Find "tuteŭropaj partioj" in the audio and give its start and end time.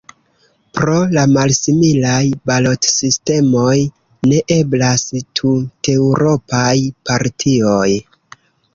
5.43-7.89